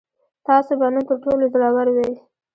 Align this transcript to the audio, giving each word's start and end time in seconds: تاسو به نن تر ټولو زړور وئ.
تاسو 0.47 0.71
به 0.79 0.87
نن 0.93 1.03
تر 1.09 1.17
ټولو 1.23 1.43
زړور 1.53 1.87
وئ. 1.95 2.11